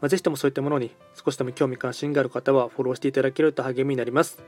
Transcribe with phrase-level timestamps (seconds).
[0.00, 0.90] まあ、ぜひともそういったものに
[1.24, 4.42] 少しでも興味関心がある方はフォローしていただけると励みになります。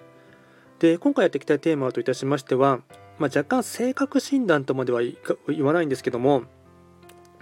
[0.79, 2.81] で、今回やっていきたいテーマといたしましては、
[3.19, 5.01] まあ、若干性格診断とまでは
[5.49, 6.43] 言わないんですけども、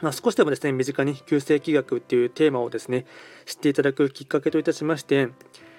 [0.03, 3.07] まあ、少しでもですね、身近に旧世紀学っていうテーマをですね、
[3.47, 5.29] 知っていただくきっかけといたしまして、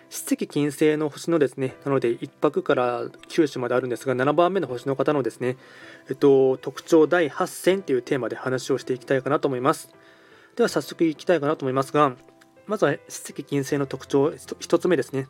[0.09, 5.57] 七石金星の星のですね、なので1泊から9種まであるんですが、7番目の星の方のですね、
[6.09, 9.89] えっと、特徴第8選というテーマで話をしていきたいかなと思います。
[10.55, 12.15] では早速いきたいかなと思いますが、
[12.67, 15.27] まずは七石金星の特徴1つ目ですね。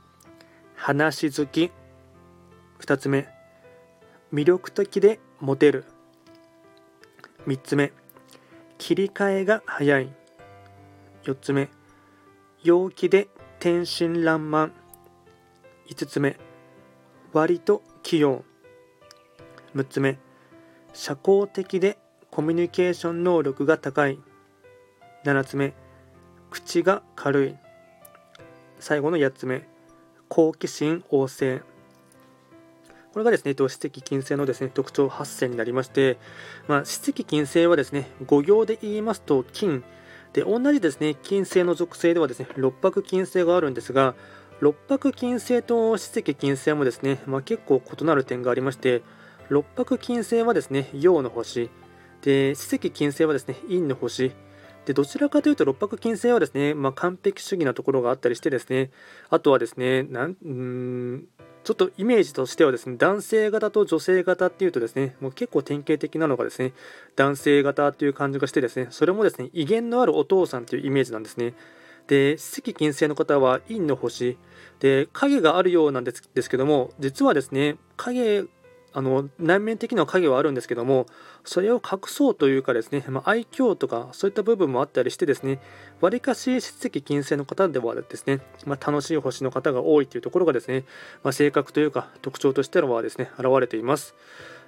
[0.75, 1.71] 話好き。
[2.79, 3.27] 2つ目。
[4.33, 5.85] 魅力的でモテる。
[7.47, 7.93] 3つ目。
[8.77, 10.13] 切り替えが早い。
[11.23, 11.69] 4つ目。
[12.63, 13.27] 陽気で
[13.59, 14.71] 天真爛漫。
[15.89, 16.37] 5つ目。
[17.33, 18.43] 割と器用。
[19.75, 20.17] 6つ目。
[20.93, 21.97] 社交的で
[22.29, 24.19] コミュニケーション能力が高い。
[25.23, 25.73] 7つ目
[26.51, 27.55] 口が軽い。
[28.79, 29.67] 最後の8つ目。
[30.27, 31.61] 好奇心旺盛。
[33.13, 36.17] これがですね、史跡金星のですね特徴8選になりまして、
[36.67, 39.83] まあ、史跡金星はですね、5行で言いますと金、
[40.33, 44.15] で同じですね、金星の属性ではですね、六白金星があるんですが、
[44.59, 49.03] 六白金星と史跡金星もですね、まあ、結構異なる点がありまして、
[49.49, 51.69] 六白金星はですね、陽の星、
[52.21, 54.31] で、史跡金星はですね、陰の星、
[54.85, 58.91] でどちらかというと、六白金星はですね、まあ、完璧主義なところがあったりしてですね、
[59.29, 61.27] あとはですね、なんうん
[61.63, 66.73] ちょっとイメージとしてはですね、男性型と女性型っていうとですね、もう結構典型的なのがですね、
[67.15, 71.53] 男性型っていう感じがしてですね、それもですね、威厳のあるお父さんというイメージなんですね。
[72.07, 74.37] で、赤金星の方は陰の星
[74.79, 78.45] で、影があるようなんですですけども、実はですね、影
[78.93, 81.05] あの内面的な影はあるんですけども
[81.45, 85.59] それを隠そうというかですね、まあ、愛嬌とかそういった部分もあったりしてですね
[86.01, 90.83] わりかし出席金星の方ではですね、まあ、楽しい星の方が多いというところがですね、
[91.23, 94.15] まあ、性格というか特徴としてはですね現れています。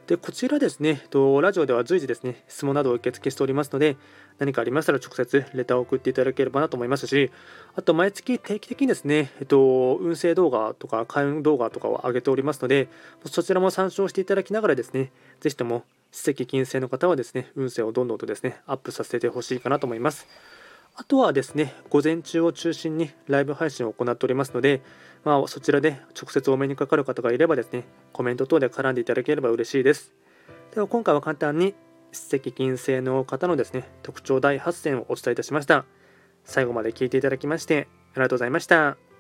[0.08, 3.96] でこちらですねと、ラジオでは随時ですね、質問などを受け付けしておりますので、
[4.38, 7.32] 何かありましたら直接レターを送っていただければなと思いますし、
[7.76, 12.90] あと毎月定期的にですね、えっと、運勢動画とか開運動画とかを上げておりますので、
[13.26, 20.28] そちらも参照していただきながらですね、ぜひとも、史跡金星の方はですね、運勢をどんどんとですね、アップさせてほしいかなと思います。
[20.96, 24.82] あとはですね、午前中を中心にライブ配信を行っておりますので、
[25.24, 30.12] まあ、そちらで直接お目にかかる方がいればですね、コメント等で絡んでいただければ嬉しいです。
[30.74, 31.76] では今回は簡単に
[32.12, 35.86] 歯石金星の方のですね、特徴第8選をお伝えいたしました。
[36.44, 39.13] 最後まで聞いていただきましてありがとうございました。